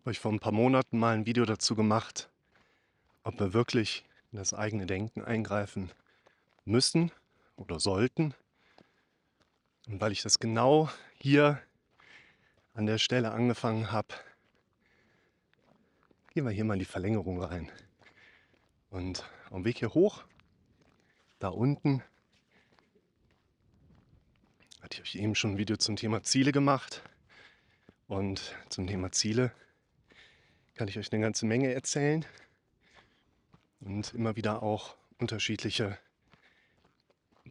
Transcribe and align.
habe 0.00 0.10
euch 0.10 0.18
vor 0.18 0.32
ein 0.32 0.40
paar 0.40 0.52
Monaten 0.52 0.98
mal 0.98 1.14
ein 1.14 1.26
Video 1.26 1.44
dazu 1.44 1.76
gemacht, 1.76 2.30
ob 3.22 3.38
wir 3.38 3.52
wirklich 3.52 4.02
in 4.32 4.38
das 4.38 4.54
eigene 4.54 4.86
Denken 4.86 5.22
eingreifen 5.22 5.90
müssen 6.64 7.12
oder 7.56 7.78
sollten. 7.80 8.32
Und 9.88 10.00
weil 10.00 10.12
ich 10.12 10.22
das 10.22 10.38
genau 10.38 10.88
hier 11.18 11.60
an 12.72 12.86
der 12.86 12.96
Stelle 12.96 13.32
angefangen 13.32 13.92
habe, 13.92 14.08
gehen 16.32 16.46
wir 16.46 16.50
hier 16.50 16.64
mal 16.64 16.74
in 16.74 16.80
die 16.80 16.86
Verlängerung 16.86 17.42
rein. 17.42 17.70
Und 18.88 19.28
am 19.50 19.66
Weg 19.66 19.80
hier 19.80 19.92
hoch, 19.92 20.24
da 21.40 21.48
unten, 21.48 22.02
hatte 24.80 24.94
ich 24.94 25.00
euch 25.02 25.16
eben 25.16 25.34
schon 25.34 25.52
ein 25.52 25.58
Video 25.58 25.76
zum 25.76 25.96
Thema 25.96 26.22
Ziele 26.22 26.52
gemacht. 26.52 27.02
Und 28.08 28.56
zum 28.70 28.86
Thema 28.86 29.12
Ziele 29.12 29.52
kann 30.80 30.88
ich 30.88 30.98
euch 30.98 31.12
eine 31.12 31.20
ganze 31.20 31.44
Menge 31.44 31.74
erzählen 31.74 32.24
und 33.80 34.14
immer 34.14 34.34
wieder 34.36 34.62
auch 34.62 34.96
unterschiedliche 35.18 35.98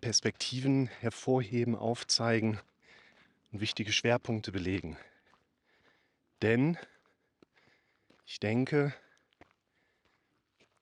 Perspektiven 0.02 0.88
hervorheben, 0.88 1.76
aufzeigen 1.76 2.60
und 3.52 3.62
wichtige 3.62 3.92
Schwerpunkte 3.92 4.52
belegen. 4.52 4.98
Denn 6.42 6.76
ich 8.26 8.40
denke, 8.40 8.96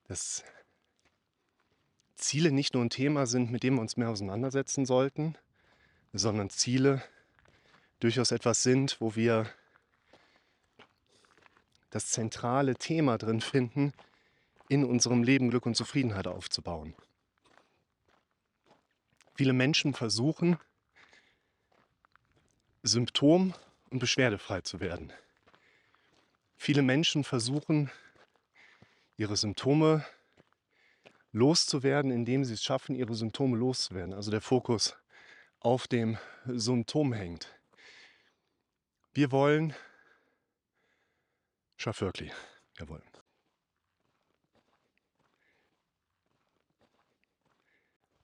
dass 0.06 0.46
Ziele 2.16 2.54
nicht 2.54 2.76
nur 2.76 2.86
ein 2.86 2.90
Thema 2.90 3.26
sind, 3.26 3.52
mit 3.52 3.62
dem 3.62 3.76
wir 3.76 3.82
uns 3.82 3.98
mehr 3.98 4.10
auseinandersetzen 4.10 4.86
sollten, 4.86 5.38
sondern 6.14 6.50
Ziele 6.50 7.04
durchaus 8.00 8.32
etwas 8.32 8.64
sind, 8.64 9.02
wo 9.02 9.18
wir 9.18 9.50
das 11.90 12.10
zentrale 12.10 12.76
Thema 12.76 13.18
drin 13.18 13.42
finden, 13.42 13.94
in 14.70 14.84
unserem 14.84 15.24
Leben 15.24 15.50
Glück 15.50 15.66
und 15.66 15.76
Zufriedenheit 15.76 16.28
aufzubauen. 16.28 16.94
Viele 19.36 19.54
Menschen 19.54 19.94
versuchen, 19.94 20.58
symptom- 22.84 23.54
und 23.90 24.00
beschwerdefrei 24.00 24.62
zu 24.62 24.80
werden. 24.80 25.14
Viele 26.58 26.82
Menschen 26.82 27.24
versuchen, 27.24 27.92
ihre 29.16 29.38
Symptome 29.38 30.06
loszuwerden, 31.32 32.12
indem 32.12 32.44
sie 32.44 32.56
es 32.56 32.64
schaffen, 32.64 32.96
ihre 32.96 33.14
Symptome 33.14 33.58
loszuwerden. 33.58 34.14
Also 34.14 34.32
der 34.32 34.42
Fokus 34.42 34.98
auf 35.60 35.88
dem 35.88 36.18
Symptom 36.46 37.14
hängt. 37.14 37.54
Wir 39.14 39.32
wollen, 39.32 39.74
schaff 41.78 42.02
wirklich, 42.02 42.32
wir 42.76 42.90
wollen. 42.90 43.04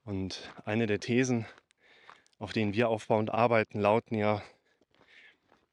Und 0.06 0.52
eine 0.66 0.86
der 0.86 1.00
Thesen, 1.00 1.46
auf 2.40 2.52
denen 2.52 2.74
wir 2.74 2.90
aufbauend 2.90 3.30
arbeiten, 3.30 3.80
lauten 3.80 4.16
ja, 4.16 4.42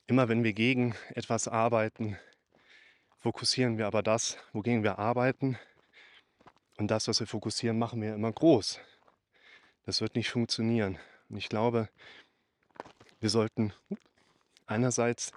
immer 0.06 0.28
wenn 0.28 0.44
wir 0.44 0.52
gegen 0.52 0.94
etwas 1.14 1.48
arbeiten, 1.48 2.16
fokussieren 3.18 3.76
wir 3.76 3.86
aber 3.86 4.02
das, 4.02 4.38
wogegen 4.52 4.84
wir 4.84 4.98
arbeiten. 4.98 5.58
Und 6.78 6.90
das, 6.90 7.08
was 7.08 7.20
wir 7.20 7.26
fokussieren, 7.26 7.78
machen 7.78 8.00
wir 8.00 8.14
immer 8.14 8.32
groß. 8.32 8.80
Das 9.84 10.00
wird 10.00 10.14
nicht 10.14 10.30
funktionieren. 10.30 10.98
Und 11.28 11.36
ich 11.36 11.48
glaube, 11.48 11.88
wir 13.18 13.30
sollten 13.30 13.72
einerseits 14.66 15.32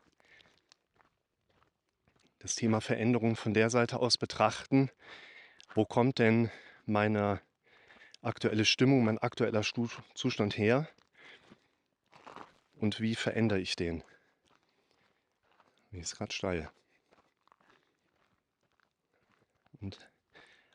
das 2.44 2.56
Thema 2.56 2.82
Veränderung 2.82 3.38
von 3.38 3.54
der 3.54 3.70
Seite 3.70 4.00
aus 4.00 4.18
betrachten. 4.18 4.92
Wo 5.76 5.86
kommt 5.86 6.20
denn 6.20 6.52
meine 6.86 7.40
aktuelle 8.22 8.66
Stimmung, 8.66 9.06
mein 9.06 9.18
aktueller 9.18 9.62
Zustand 10.14 10.58
her? 10.58 10.90
Und 12.76 13.00
wie 13.00 13.16
verändere 13.16 13.60
ich 13.60 13.78
den? 13.78 14.04
Die 15.94 16.00
ist 16.00 16.18
gerade 16.18 16.34
steil. 16.34 16.70
Und 19.80 19.98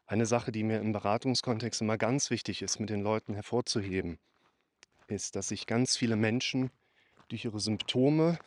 eine 0.07 0.25
Sache, 0.25 0.53
die 0.53 0.65
mir 0.65 0.81
im 0.81 0.93
Beratungskontext 0.93 1.83
immer 1.83 1.99
ganz 1.99 2.31
wichtig 2.31 2.63
ist, 2.63 2.81
mit 2.81 2.89
den 2.89 3.03
Leuten 3.03 3.35
hervorzuheben, 3.35 4.19
ist, 5.07 5.37
dass 5.37 5.49
sich 5.49 5.67
ganz 5.67 5.99
viele 5.99 6.17
Menschen 6.17 6.71
durch 7.29 7.45
ihre 7.45 7.61
Symptome 7.61 8.39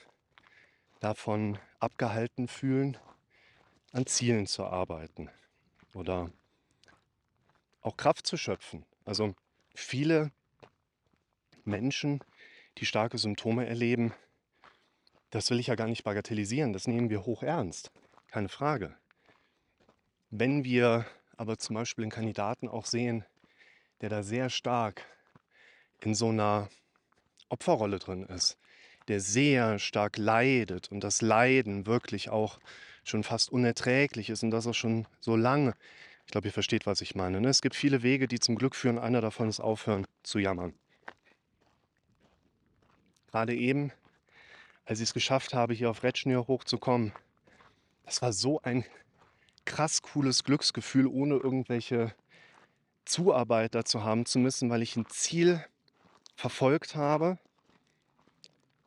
davon 1.01 1.57
abgehalten 1.79 2.47
fühlen, 2.47 2.97
an 3.91 4.05
Zielen 4.05 4.47
zu 4.47 4.63
arbeiten 4.65 5.29
oder 5.93 6.31
auch 7.81 7.97
Kraft 7.97 8.25
zu 8.25 8.37
schöpfen. 8.37 8.85
Also 9.03 9.35
viele 9.73 10.31
Menschen, 11.65 12.23
die 12.77 12.85
starke 12.85 13.17
Symptome 13.17 13.65
erleben, 13.67 14.13
das 15.31 15.49
will 15.49 15.59
ich 15.59 15.67
ja 15.67 15.75
gar 15.75 15.87
nicht 15.87 16.03
bagatellisieren, 16.03 16.71
das 16.71 16.87
nehmen 16.87 17.09
wir 17.09 17.25
hoch 17.25 17.41
ernst, 17.41 17.91
keine 18.27 18.49
Frage. 18.49 18.95
Wenn 20.29 20.63
wir 20.63 21.05
aber 21.35 21.57
zum 21.57 21.75
Beispiel 21.75 22.03
einen 22.03 22.11
Kandidaten 22.11 22.69
auch 22.69 22.85
sehen, 22.85 23.25
der 24.01 24.09
da 24.09 24.21
sehr 24.23 24.49
stark 24.49 25.03
in 26.01 26.13
so 26.13 26.29
einer 26.29 26.69
Opferrolle 27.49 27.97
drin 27.97 28.23
ist, 28.23 28.57
der 29.07 29.19
sehr 29.19 29.79
stark 29.79 30.17
leidet 30.17 30.91
und 30.91 31.03
das 31.03 31.21
Leiden 31.21 31.85
wirklich 31.85 32.29
auch 32.29 32.59
schon 33.03 33.23
fast 33.23 33.51
unerträglich 33.51 34.29
ist 34.29 34.43
und 34.43 34.51
das 34.51 34.67
auch 34.67 34.75
schon 34.75 35.07
so 35.19 35.35
lange. 35.35 35.73
Ich 36.25 36.31
glaube, 36.31 36.47
ihr 36.47 36.53
versteht, 36.53 36.85
was 36.85 37.01
ich 37.01 37.15
meine. 37.15 37.41
Ne? 37.41 37.49
Es 37.49 37.61
gibt 37.61 37.75
viele 37.75 38.03
Wege, 38.03 38.27
die 38.27 38.39
zum 38.39 38.55
Glück 38.55 38.75
führen. 38.75 38.99
Einer 38.99 39.21
davon 39.21 39.49
ist 39.49 39.59
aufhören 39.59 40.05
zu 40.23 40.39
jammern. 40.39 40.73
Gerade 43.31 43.55
eben, 43.55 43.91
als 44.85 44.99
ich 44.99 45.09
es 45.09 45.13
geschafft 45.13 45.53
habe, 45.53 45.73
hier 45.73 45.89
auf 45.89 46.03
Retschnür 46.03 46.47
hochzukommen, 46.47 47.11
das 48.05 48.21
war 48.21 48.33
so 48.33 48.61
ein 48.61 48.85
krass 49.65 50.01
cooles 50.01 50.43
Glücksgefühl, 50.43 51.07
ohne 51.07 51.35
irgendwelche 51.35 52.13
Zuarbeit 53.05 53.75
dazu 53.75 54.03
haben 54.03 54.25
zu 54.25 54.39
müssen, 54.39 54.69
weil 54.69 54.81
ich 54.81 54.95
ein 54.95 55.07
Ziel 55.07 55.65
verfolgt 56.35 56.95
habe. 56.95 57.37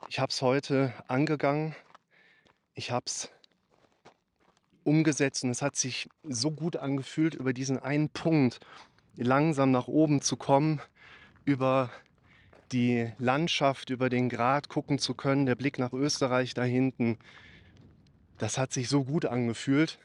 Ich 0.09 0.19
habe 0.19 0.31
es 0.31 0.43
heute 0.43 0.93
angegangen. 1.09 1.75
Ich 2.75 2.91
habe 2.91 3.05
es 3.07 3.31
umgesetzt 4.85 5.45
und 5.45 5.51
es 5.51 5.63
hat 5.63 5.77
sich 5.77 6.09
so 6.23 6.51
gut 6.51 6.77
angefühlt, 6.77 7.35
über 7.35 7.53
diesen 7.53 7.79
einen 7.79 8.11
Punkt 8.11 8.61
langsam 9.17 9.71
nach 9.71 9.89
oben 9.89 10.21
zu 10.21 10.37
kommen, 10.37 10.81
über 11.45 11.91
die 12.73 13.13
Landschaft, 13.19 13.91
über 13.91 14.11
den 14.11 14.29
Grat 14.29 14.69
gucken 14.69 14.99
zu 14.99 15.15
können, 15.15 15.47
der 15.47 15.55
Blick 15.55 15.79
nach 15.79 15.93
Österreich 15.93 16.55
da 16.55 16.65
hinten. 16.65 17.19
Das 18.39 18.59
hat 18.59 18.73
sich 18.73 18.89
so 18.89 19.05
gut 19.05 19.25
angefühlt. 19.25 19.99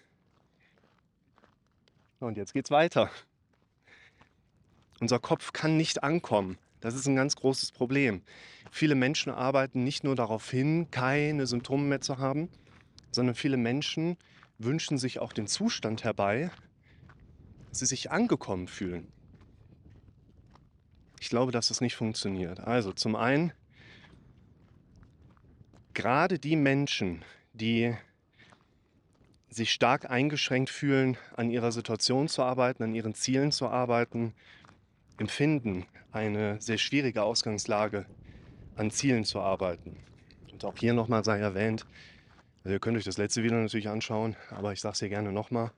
Und 2.19 2.37
jetzt 2.37 2.53
geht's 2.53 2.71
weiter. 2.71 3.09
Unser 4.99 5.19
Kopf 5.19 5.53
kann 5.53 5.77
nicht 5.77 6.03
ankommen. 6.03 6.57
Das 6.81 6.95
ist 6.95 7.07
ein 7.07 7.15
ganz 7.15 7.35
großes 7.35 7.71
Problem. 7.71 8.21
Viele 8.71 8.95
Menschen 8.95 9.31
arbeiten 9.31 9.83
nicht 9.83 10.03
nur 10.03 10.15
darauf 10.15 10.49
hin, 10.49 10.89
keine 10.91 11.45
Symptome 11.45 11.83
mehr 11.83 12.01
zu 12.01 12.17
haben, 12.17 12.49
sondern 13.11 13.35
viele 13.35 13.57
Menschen 13.57 14.17
wünschen 14.57 14.97
sich 14.97 15.19
auch 15.19 15.33
den 15.33 15.47
Zustand 15.47 16.03
herbei, 16.03 16.51
dass 17.69 17.79
sie 17.79 17.85
sich 17.85 18.11
angekommen 18.11 18.67
fühlen. 18.67 19.07
Ich 21.19 21.29
glaube, 21.29 21.51
dass 21.51 21.67
das 21.67 21.81
nicht 21.81 21.95
funktioniert. 21.95 22.61
Also 22.61 22.93
zum 22.93 23.15
einen, 23.15 23.51
gerade 25.93 26.39
die 26.39 26.55
Menschen, 26.55 27.25
die 27.53 27.93
sich 29.49 29.71
stark 29.71 30.09
eingeschränkt 30.09 30.69
fühlen, 30.69 31.17
an 31.35 31.49
ihrer 31.49 31.71
Situation 31.71 32.29
zu 32.29 32.43
arbeiten, 32.43 32.83
an 32.83 32.95
ihren 32.95 33.15
Zielen 33.15 33.51
zu 33.51 33.67
arbeiten, 33.67 34.33
empfinden 35.17 35.85
eine 36.11 36.59
sehr 36.61 36.77
schwierige 36.77 37.23
Ausgangslage, 37.23 38.05
an 38.75 38.91
Zielen 38.91 39.25
zu 39.25 39.39
arbeiten. 39.39 39.97
Und 40.51 40.65
auch 40.65 40.77
hier 40.77 40.93
nochmal 40.93 41.23
sei 41.23 41.39
erwähnt, 41.39 41.85
also 42.63 42.73
ihr 42.73 42.79
könnt 42.79 42.97
euch 42.97 43.03
das 43.03 43.17
letzte 43.17 43.43
Video 43.43 43.57
natürlich 43.57 43.89
anschauen, 43.89 44.35
aber 44.49 44.73
ich 44.73 44.81
sage 44.81 44.93
es 44.93 44.99
hier 44.99 45.09
gerne 45.09 45.31
nochmal. 45.31 45.71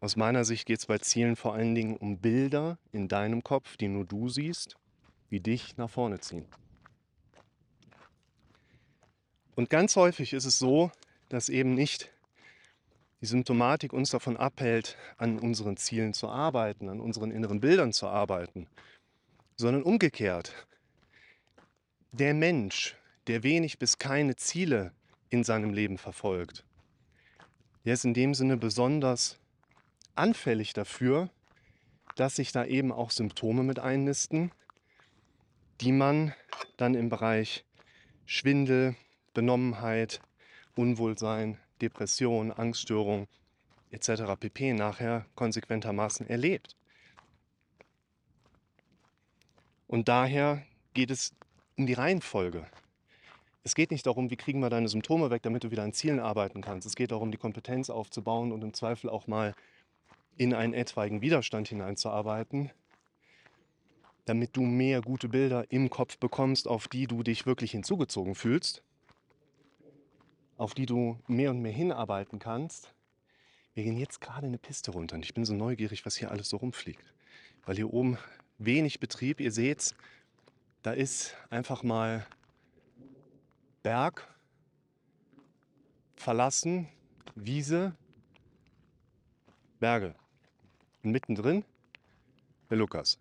Aus 0.00 0.16
meiner 0.16 0.44
Sicht 0.44 0.66
geht 0.66 0.78
es 0.78 0.86
bei 0.86 0.98
Zielen 0.98 1.36
vor 1.36 1.54
allen 1.54 1.74
Dingen 1.74 1.96
um 1.96 2.18
Bilder 2.18 2.78
in 2.92 3.08
deinem 3.08 3.42
Kopf, 3.42 3.76
die 3.76 3.88
nur 3.88 4.04
du 4.04 4.28
siehst, 4.28 4.76
die 5.30 5.40
dich 5.40 5.76
nach 5.76 5.90
vorne 5.90 6.20
ziehen. 6.20 6.46
Und 9.56 9.68
ganz 9.68 9.96
häufig 9.96 10.32
ist 10.32 10.46
es 10.46 10.58
so, 10.58 10.90
dass 11.28 11.48
eben 11.48 11.74
nicht 11.74 12.10
die 13.20 13.26
Symptomatik 13.26 13.92
uns 13.92 14.10
davon 14.10 14.36
abhält, 14.36 14.96
an 15.18 15.38
unseren 15.38 15.76
Zielen 15.76 16.14
zu 16.14 16.28
arbeiten, 16.28 16.88
an 16.88 17.00
unseren 17.00 17.30
inneren 17.30 17.60
Bildern 17.60 17.92
zu 17.92 18.06
arbeiten, 18.06 18.68
sondern 19.60 19.82
umgekehrt. 19.82 20.54
Der 22.12 22.32
Mensch, 22.32 22.96
der 23.26 23.42
wenig 23.42 23.78
bis 23.78 23.98
keine 23.98 24.34
Ziele 24.34 24.92
in 25.28 25.44
seinem 25.44 25.74
Leben 25.74 25.98
verfolgt, 25.98 26.64
der 27.84 27.94
ist 27.94 28.04
in 28.04 28.14
dem 28.14 28.34
Sinne 28.34 28.56
besonders 28.56 29.38
anfällig 30.14 30.72
dafür, 30.72 31.28
dass 32.16 32.36
sich 32.36 32.52
da 32.52 32.64
eben 32.64 32.90
auch 32.90 33.10
Symptome 33.10 33.62
mit 33.62 33.78
einnisten, 33.78 34.50
die 35.80 35.92
man 35.92 36.34
dann 36.78 36.94
im 36.94 37.10
Bereich 37.10 37.64
Schwindel, 38.24 38.96
Benommenheit, 39.34 40.20
Unwohlsein, 40.74 41.58
Depression, 41.82 42.50
Angststörung 42.50 43.28
etc. 43.90 44.22
pp. 44.38 44.72
nachher 44.72 45.26
konsequentermaßen 45.34 46.28
erlebt. 46.28 46.76
Und 49.90 50.06
daher 50.06 50.62
geht 50.94 51.10
es 51.10 51.34
um 51.76 51.84
die 51.84 51.94
Reihenfolge. 51.94 52.64
Es 53.64 53.74
geht 53.74 53.90
nicht 53.90 54.06
darum, 54.06 54.30
wie 54.30 54.36
kriegen 54.36 54.60
wir 54.60 54.70
deine 54.70 54.88
Symptome 54.88 55.30
weg, 55.30 55.42
damit 55.42 55.64
du 55.64 55.72
wieder 55.72 55.82
an 55.82 55.92
Zielen 55.92 56.20
arbeiten 56.20 56.62
kannst. 56.62 56.86
Es 56.86 56.94
geht 56.94 57.10
darum, 57.10 57.32
die 57.32 57.38
Kompetenz 57.38 57.90
aufzubauen 57.90 58.52
und 58.52 58.62
im 58.62 58.72
Zweifel 58.72 59.10
auch 59.10 59.26
mal 59.26 59.52
in 60.36 60.54
einen 60.54 60.74
etwaigen 60.74 61.22
Widerstand 61.22 61.66
hineinzuarbeiten, 61.66 62.70
damit 64.26 64.56
du 64.56 64.62
mehr 64.62 65.02
gute 65.02 65.28
Bilder 65.28 65.72
im 65.72 65.90
Kopf 65.90 66.18
bekommst, 66.18 66.68
auf 66.68 66.86
die 66.86 67.08
du 67.08 67.24
dich 67.24 67.44
wirklich 67.44 67.72
hinzugezogen 67.72 68.36
fühlst, 68.36 68.84
auf 70.56 70.72
die 70.72 70.86
du 70.86 71.18
mehr 71.26 71.50
und 71.50 71.62
mehr 71.62 71.72
hinarbeiten 71.72 72.38
kannst. 72.38 72.94
Wir 73.74 73.82
gehen 73.82 73.96
jetzt 73.96 74.20
gerade 74.20 74.46
eine 74.46 74.58
Piste 74.58 74.92
runter 74.92 75.16
und 75.16 75.24
ich 75.24 75.34
bin 75.34 75.44
so 75.44 75.52
neugierig, 75.52 76.06
was 76.06 76.14
hier 76.14 76.30
alles 76.30 76.48
so 76.48 76.58
rumfliegt. 76.58 77.12
Weil 77.66 77.74
hier 77.74 77.92
oben 77.92 78.18
wenig 78.60 79.00
Betrieb, 79.00 79.40
ihr 79.40 79.50
seht, 79.50 79.94
da 80.82 80.92
ist 80.92 81.34
einfach 81.48 81.82
mal 81.82 82.26
Berg, 83.82 84.28
verlassen, 86.14 86.88
Wiese, 87.34 87.94
Berge. 89.80 90.14
Und 91.02 91.12
mittendrin 91.12 91.64
der 92.68 92.76
Lukas. 92.76 93.18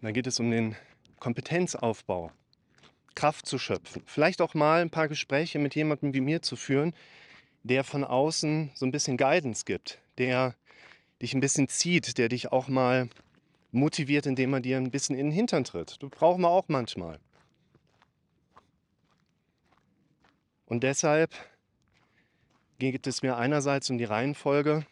Dann 0.00 0.14
geht 0.14 0.26
es 0.26 0.40
um 0.40 0.50
den 0.50 0.74
Kompetenzaufbau, 1.20 2.32
Kraft 3.14 3.46
zu 3.46 3.58
schöpfen. 3.58 4.02
Vielleicht 4.06 4.40
auch 4.40 4.54
mal 4.54 4.80
ein 4.80 4.90
paar 4.90 5.06
Gespräche 5.06 5.58
mit 5.58 5.74
jemandem 5.74 6.14
wie 6.14 6.22
mir 6.22 6.40
zu 6.40 6.56
führen, 6.56 6.94
der 7.62 7.84
von 7.84 8.02
außen 8.02 8.72
so 8.74 8.86
ein 8.86 8.90
bisschen 8.90 9.16
Guidance 9.18 9.64
gibt, 9.64 10.00
der 10.18 10.56
dich 11.22 11.34
ein 11.34 11.40
bisschen 11.40 11.68
zieht, 11.68 12.18
der 12.18 12.28
dich 12.28 12.52
auch 12.52 12.68
mal 12.68 13.08
motiviert, 13.70 14.26
indem 14.26 14.52
er 14.52 14.60
dir 14.60 14.76
ein 14.76 14.90
bisschen 14.90 15.16
in 15.16 15.26
den 15.26 15.32
Hintern 15.32 15.64
tritt. 15.64 16.02
Du 16.02 16.10
brauchst 16.10 16.40
man 16.40 16.50
auch 16.50 16.68
manchmal. 16.68 17.18
Und 20.66 20.82
deshalb 20.82 21.32
geht 22.78 23.06
es 23.06 23.22
mir 23.22 23.36
einerseits 23.36 23.88
um 23.88 23.98
die 23.98 24.04
Reihenfolge. 24.04 24.84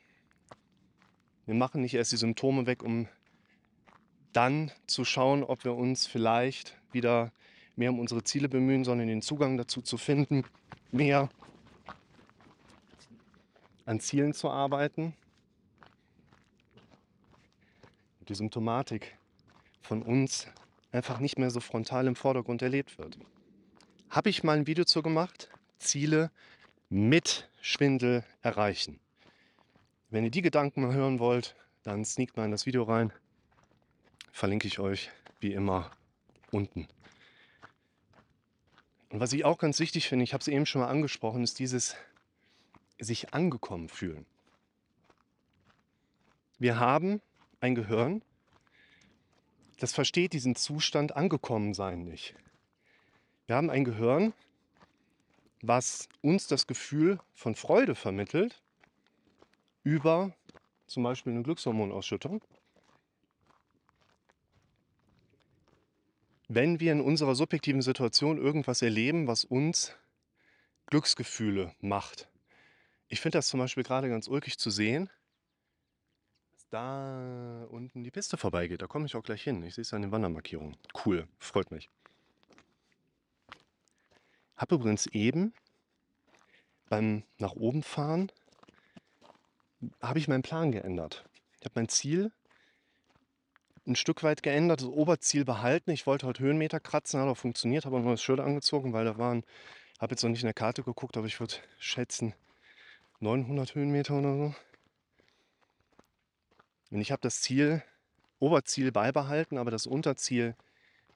Wir 1.47 1.55
machen 1.55 1.83
nicht 1.83 1.95
erst 1.95 2.13
die 2.13 2.17
Symptome 2.17 2.67
weg, 2.67 2.83
um 2.83 3.09
dann 4.33 4.71
zu 4.87 5.05
schauen, 5.05 5.43
ob 5.43 5.65
wir 5.65 5.75
uns 5.75 6.07
vielleicht 6.07 6.77
wieder 6.93 7.33
mehr 7.75 7.91
um 7.91 7.99
unsere 7.99 8.23
Ziele 8.23 8.49
bemühen, 8.49 8.85
sondern 8.85 9.09
den 9.09 9.23
Zugang 9.23 9.57
dazu 9.57 9.83
zu 9.83 9.97
finden, 9.97 10.45
mehr 10.93 11.29
an 13.85 13.99
Zielen 13.99 14.33
zu 14.33 14.49
arbeiten 14.49 15.15
die 18.29 18.35
Symptomatik 18.35 19.17
von 19.83 20.03
uns 20.03 20.47
einfach 20.93 21.21
nicht 21.21 21.39
mehr 21.39 21.51
so 21.51 21.61
frontal 21.61 22.07
im 22.07 22.17
Vordergrund 22.17 22.63
erlebt 22.63 22.99
wird. 22.99 23.19
Habe 24.11 24.31
ich 24.31 24.43
mal 24.43 24.59
ein 24.59 24.67
Video 24.67 24.85
zu 24.85 25.03
gemacht? 25.03 25.49
Ziele 25.79 26.31
mit 26.89 27.49
Schwindel 27.61 28.25
erreichen. 28.43 28.99
Wenn 30.11 30.25
ihr 30.25 30.31
die 30.31 30.43
Gedanken 30.43 30.83
mal 30.83 30.93
hören 30.93 31.21
wollt, 31.21 31.55
dann 31.83 32.05
sneakt 32.05 32.37
mal 32.37 32.45
in 32.45 32.51
das 32.51 32.67
Video 32.67 32.83
rein. 32.83 33.13
Verlinke 34.33 34.67
ich 34.67 34.79
euch 34.81 35.11
wie 35.39 35.53
immer 35.53 35.91
unten. 36.51 36.89
Und 39.11 39.21
was 39.21 39.33
ich 39.33 39.45
auch 39.45 39.59
ganz 39.59 39.79
wichtig 39.81 40.09
finde, 40.09 40.25
ich 40.25 40.33
habe 40.33 40.41
es 40.41 40.49
eben 40.49 40.67
schon 40.67 40.83
mal 40.83 40.89
angesprochen, 40.89 41.43
ist 41.43 41.59
dieses 41.59 41.97
sich 42.99 43.33
angekommen 43.33 43.89
fühlen. 43.89 44.27
Wir 46.59 46.79
haben 46.79 47.23
ein 47.61 47.75
Gehirn, 47.75 48.23
das 49.79 49.93
versteht 49.93 50.33
diesen 50.33 50.57
Zustand 50.57 51.17
angekommen 51.17 51.75
sein 51.75 52.05
nicht. 52.05 52.35
Wir 53.47 53.57
haben 53.57 53.71
ein 53.71 53.85
Gehirn, 53.85 54.33
was 55.63 56.09
uns 56.23 56.47
das 56.47 56.67
Gefühl 56.67 57.19
von 57.35 57.55
Freude 57.55 57.95
vermittelt 57.95 58.63
über 59.83 60.33
zum 60.87 61.03
Beispiel 61.03 61.33
eine 61.33 61.43
Glückshormonausschüttung. 61.43 62.43
Wenn 66.49 66.81
wir 66.81 66.93
in 66.93 67.01
unserer 67.01 67.35
subjektiven 67.35 67.83
Situation 67.83 68.39
irgendwas 68.39 68.83
erleben, 68.83 69.27
was 69.29 69.45
uns 69.45 69.95
Glücksgefühle 70.87 71.75
macht. 71.81 72.29
Ich 73.09 73.21
finde 73.21 73.39
das 73.39 73.47
zum 73.47 73.61
Beispiel 73.61 73.85
gerade 73.85 74.09
ganz 74.09 74.27
ulkig 74.27 74.59
zu 74.59 74.71
sehen, 74.71 75.09
da 76.71 77.67
unten 77.71 78.03
die 78.03 78.11
Piste 78.11 78.37
vorbeigeht. 78.37 78.83
Da 78.83 78.87
komme 78.87 79.07
ich 79.07 79.17
auch 79.17 79.23
gleich 79.23 79.43
hin. 79.43 79.63
Ich 79.63 79.75
sehe 79.75 79.83
es 79.83 79.93
an 79.93 80.03
den 80.03 80.13
Wandermarkierungen. 80.13 80.77
Cool, 81.05 81.29
freut 81.39 81.71
mich. 81.71 81.91
Habe 84.57 84.75
übrigens 84.77 85.07
eben 85.07 85.53
beim 86.89 87.23
nach 87.39 87.53
oben 87.53 87.83
fahren 87.83 88.31
habe 90.03 90.19
ich 90.19 90.29
meinen 90.29 90.43
Plan 90.43 90.73
geändert. 90.73 91.25
Ich 91.59 91.65
habe 91.65 91.73
mein 91.77 91.89
Ziel 91.89 92.33
ein 93.87 93.97
Stück 93.97 94.23
weit 94.23 94.43
geändert, 94.43 94.83
das 94.83 94.89
Oberziel 94.89 95.45
behalten. 95.45 95.91
Ich 95.91 96.07
wollte 96.07 96.27
heute 96.27 96.43
Höhenmeter 96.43 96.81
kratzen, 96.81 97.21
hat 97.21 97.29
auch 97.29 97.37
funktioniert, 97.37 97.87
habe 97.87 97.97
ein 97.97 98.05
neues 98.05 98.23
Shirt 98.23 98.41
angezogen, 98.41 98.93
weil 98.93 99.05
da 99.05 99.19
waren, 99.19 99.45
habe 99.99 100.13
jetzt 100.13 100.23
noch 100.23 100.31
nicht 100.31 100.43
in 100.43 100.47
der 100.47 100.55
Karte 100.55 100.83
geguckt, 100.83 101.17
aber 101.17 101.27
ich 101.27 101.41
würde 101.41 101.55
schätzen 101.79 102.35
900 103.21 103.75
Höhenmeter 103.75 104.19
oder 104.19 104.37
so. 104.37 104.55
Und 106.91 107.01
ich 107.01 107.13
habe 107.13 107.23
das 107.23 107.41
Ziel, 107.41 107.83
Oberziel 108.39 108.91
beibehalten, 108.93 109.59
aber 109.59 109.71
das 109.71 109.87
Unterziel 109.87 110.55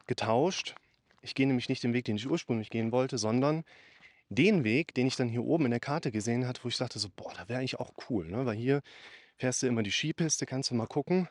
getauscht. 0.06 0.74
Ich 1.22 1.34
gehe 1.34 1.46
nämlich 1.46 1.68
nicht 1.68 1.82
den 1.82 1.94
Weg, 1.94 2.04
den 2.04 2.16
ich 2.16 2.28
ursprünglich 2.28 2.70
gehen 2.70 2.92
wollte, 2.92 3.18
sondern 3.18 3.64
den 4.28 4.64
Weg, 4.64 4.94
den 4.94 5.06
ich 5.06 5.16
dann 5.16 5.28
hier 5.28 5.44
oben 5.44 5.66
in 5.66 5.70
der 5.70 5.80
Karte 5.80 6.12
gesehen 6.12 6.46
hatte, 6.46 6.62
wo 6.64 6.68
ich 6.68 6.76
dachte 6.76 6.98
so, 6.98 7.08
boah, 7.14 7.32
da 7.34 7.48
wäre 7.48 7.58
eigentlich 7.58 7.78
auch 7.78 7.92
cool, 8.08 8.28
ne? 8.28 8.46
weil 8.46 8.56
hier 8.56 8.82
fährst 9.36 9.62
du 9.62 9.66
immer 9.66 9.82
die 9.82 9.90
Skipiste, 9.90 10.46
kannst 10.46 10.70
du 10.70 10.74
mal 10.74 10.86
gucken. 10.86 11.28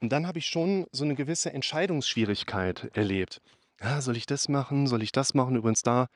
Und 0.00 0.10
dann 0.10 0.26
habe 0.26 0.38
ich 0.38 0.46
schon 0.46 0.86
so 0.92 1.04
eine 1.04 1.14
gewisse 1.14 1.52
Entscheidungsschwierigkeit 1.52 2.90
erlebt. 2.96 3.42
Ja, 3.80 4.00
soll 4.00 4.16
ich 4.16 4.26
das 4.26 4.48
machen? 4.48 4.86
Soll 4.86 5.02
ich 5.02 5.12
das 5.12 5.34
machen? 5.34 5.56
Übrigens 5.56 5.82
da 5.82 6.08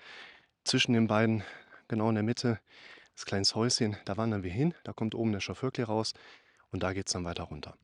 zwischen 0.65 0.95
den 0.95 1.07
beiden, 1.07 1.45
genau 1.89 2.09
in 2.09 2.15
der 2.15 2.25
Mitte, 2.25 2.61
das 3.15 3.27
kleine 3.27 3.45
Häuschen, 3.55 3.97
da 4.07 4.17
wandern 4.17 4.43
wir 4.43 4.51
hin. 4.51 4.75
Da 4.85 4.93
kommt 4.93 5.15
oben 5.15 5.33
der 5.33 5.41
Chauffeurklee 5.41 5.85
raus. 5.85 6.15
Und 6.75 6.83
da 6.83 6.93
geht 6.93 7.07
es 7.07 7.13
dann 7.13 7.25
weiter 7.25 7.45
runter. 7.45 7.79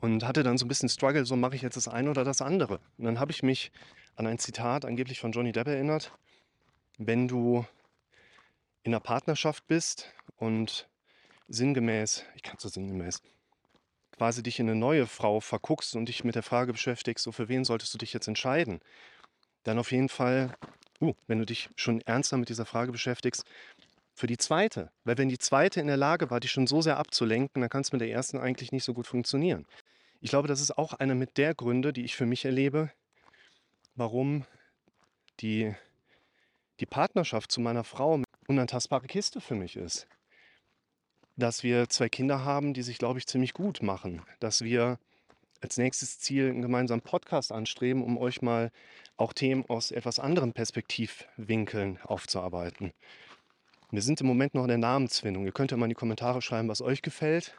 Und 0.00 0.22
hatte 0.22 0.44
dann 0.44 0.58
so 0.58 0.64
ein 0.64 0.68
bisschen 0.68 0.88
Struggle, 0.88 1.26
so 1.26 1.34
mache 1.34 1.56
ich 1.56 1.62
jetzt 1.62 1.76
das 1.76 1.88
eine 1.88 2.08
oder 2.08 2.22
das 2.22 2.40
andere. 2.40 2.78
Und 2.96 3.04
dann 3.04 3.18
habe 3.18 3.32
ich 3.32 3.42
mich 3.42 3.72
an 4.14 4.28
ein 4.28 4.38
Zitat 4.38 4.84
angeblich 4.84 5.18
von 5.18 5.32
Johnny 5.32 5.50
Depp 5.50 5.66
erinnert. 5.66 6.12
Wenn 6.98 7.26
du 7.26 7.66
in 8.84 8.94
einer 8.94 9.00
Partnerschaft 9.00 9.66
bist 9.66 10.14
und 10.36 10.88
sinngemäß, 11.48 12.24
ich 12.36 12.44
kann 12.44 12.56
so 12.60 12.68
sinngemäß, 12.68 13.22
quasi 14.12 14.40
dich 14.44 14.60
in 14.60 14.70
eine 14.70 14.78
neue 14.78 15.08
Frau 15.08 15.40
verguckst 15.40 15.96
und 15.96 16.08
dich 16.08 16.22
mit 16.22 16.36
der 16.36 16.44
Frage 16.44 16.70
beschäftigst, 16.70 17.24
so 17.24 17.32
für 17.32 17.48
wen 17.48 17.64
solltest 17.64 17.92
du 17.92 17.98
dich 17.98 18.12
jetzt 18.12 18.28
entscheiden, 18.28 18.78
dann 19.64 19.80
auf 19.80 19.90
jeden 19.90 20.08
Fall, 20.08 20.56
uh, 21.00 21.14
wenn 21.26 21.40
du 21.40 21.44
dich 21.44 21.70
schon 21.74 22.02
ernster 22.02 22.36
mit 22.36 22.50
dieser 22.50 22.66
Frage 22.66 22.92
beschäftigst, 22.92 23.44
für 24.14 24.26
die 24.26 24.38
zweite. 24.38 24.90
Weil 25.04 25.18
wenn 25.18 25.28
die 25.28 25.38
zweite 25.38 25.80
in 25.80 25.88
der 25.88 25.96
Lage 25.96 26.30
war, 26.30 26.40
dich 26.40 26.52
schon 26.52 26.66
so 26.66 26.80
sehr 26.80 26.98
abzulenken, 26.98 27.60
dann 27.60 27.70
kann 27.70 27.82
es 27.82 27.92
mit 27.92 28.00
der 28.00 28.10
ersten 28.10 28.38
eigentlich 28.38 28.72
nicht 28.72 28.84
so 28.84 28.94
gut 28.94 29.06
funktionieren. 29.06 29.66
Ich 30.20 30.30
glaube, 30.30 30.48
das 30.48 30.60
ist 30.60 30.78
auch 30.78 30.94
einer 30.94 31.14
mit 31.14 31.36
der 31.36 31.54
Gründe, 31.54 31.92
die 31.92 32.04
ich 32.04 32.16
für 32.16 32.24
mich 32.24 32.44
erlebe, 32.44 32.90
warum 33.94 34.46
die, 35.40 35.74
die 36.80 36.86
Partnerschaft 36.86 37.50
zu 37.50 37.60
meiner 37.60 37.84
Frau 37.84 38.14
eine 38.14 38.24
unantastbare 38.46 39.06
Kiste 39.06 39.40
für 39.40 39.54
mich 39.54 39.76
ist. 39.76 40.06
Dass 41.36 41.64
wir 41.64 41.88
zwei 41.88 42.08
Kinder 42.08 42.44
haben, 42.44 42.74
die 42.74 42.82
sich, 42.82 42.98
glaube 42.98 43.18
ich, 43.18 43.26
ziemlich 43.26 43.52
gut 43.52 43.82
machen. 43.82 44.22
Dass 44.38 44.62
wir 44.62 44.98
als 45.60 45.76
nächstes 45.78 46.20
Ziel 46.20 46.50
einen 46.50 46.62
gemeinsamen 46.62 47.02
Podcast 47.02 47.50
anstreben, 47.50 48.04
um 48.04 48.16
euch 48.16 48.42
mal 48.42 48.70
auch 49.16 49.32
Themen 49.32 49.64
aus 49.68 49.90
etwas 49.90 50.18
anderen 50.18 50.52
Perspektivwinkeln 50.52 51.98
aufzuarbeiten. 52.02 52.92
Wir 53.94 54.02
sind 54.02 54.20
im 54.20 54.26
Moment 54.26 54.54
noch 54.54 54.62
in 54.62 54.68
der 54.68 54.78
Namensfindung. 54.78 55.44
Ihr 55.44 55.52
könnt 55.52 55.70
ja 55.70 55.76
mal 55.76 55.86
in 55.86 55.90
die 55.90 55.94
Kommentare 55.94 56.42
schreiben, 56.42 56.68
was 56.68 56.82
euch 56.82 57.00
gefällt. 57.00 57.54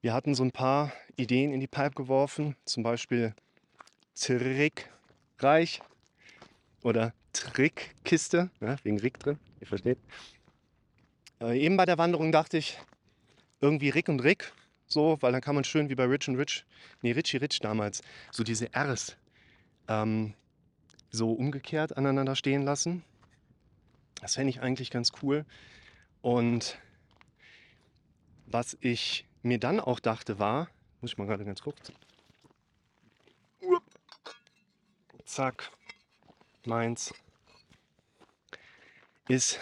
Wir 0.00 0.14
hatten 0.14 0.34
so 0.34 0.42
ein 0.42 0.52
paar 0.52 0.90
Ideen 1.16 1.52
in 1.52 1.60
die 1.60 1.66
Pipe 1.66 1.90
geworfen, 1.90 2.56
zum 2.64 2.82
Beispiel 2.82 3.34
trickreich 4.18 5.82
oder 6.82 7.12
Trickkiste, 7.34 8.48
ja, 8.62 8.76
wegen 8.82 8.98
Rick 8.98 9.18
drin, 9.18 9.38
ihr 9.60 9.66
versteht. 9.66 9.98
Äh, 11.42 11.60
eben 11.60 11.76
bei 11.76 11.84
der 11.84 11.98
Wanderung 11.98 12.32
dachte 12.32 12.56
ich, 12.56 12.78
irgendwie 13.60 13.90
Rick 13.90 14.08
und 14.08 14.20
Rick, 14.20 14.50
so, 14.86 15.18
weil 15.20 15.32
dann 15.32 15.42
kann 15.42 15.54
man 15.54 15.64
schön 15.64 15.90
wie 15.90 15.94
bei 15.94 16.06
Rich 16.06 16.28
und 16.28 16.36
Rich, 16.36 16.64
nee, 17.02 17.12
Richie 17.12 17.36
Rich 17.36 17.60
damals, 17.60 18.00
so 18.30 18.44
diese 18.44 18.70
Rs 18.74 19.14
ähm, 19.88 20.32
so 21.10 21.32
umgekehrt 21.32 21.98
aneinander 21.98 22.34
stehen 22.34 22.62
lassen. 22.62 23.04
Das 24.20 24.34
fände 24.34 24.50
ich 24.50 24.60
eigentlich 24.60 24.90
ganz 24.90 25.12
cool. 25.22 25.44
Und 26.22 26.78
was 28.46 28.76
ich 28.80 29.26
mir 29.42 29.58
dann 29.58 29.80
auch 29.80 30.00
dachte 30.00 30.38
war, 30.38 30.68
muss 31.00 31.12
ich 31.12 31.18
mal 31.18 31.26
gerade 31.26 31.44
ganz 31.44 31.62
kurz. 31.62 31.92
Zack, 35.24 35.70
meins 36.64 37.14
ist, 39.28 39.60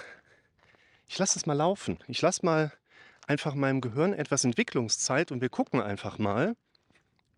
ich 1.07 1.19
lasse 1.19 1.39
es 1.39 1.47
mal 1.47 1.53
laufen. 1.53 1.99
Ich 2.09 2.23
lasse 2.23 2.45
mal 2.45 2.73
einfach 3.27 3.55
meinem 3.55 3.81
Gehirn 3.81 4.15
etwas 4.15 4.45
Entwicklungszeit 4.45 5.31
und 5.31 5.43
wir 5.43 5.51
gucken 5.51 5.81
einfach 5.83 6.19
mal, 6.19 6.57